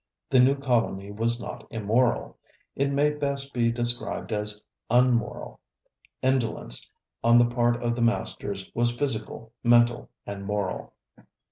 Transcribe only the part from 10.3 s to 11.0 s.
moral.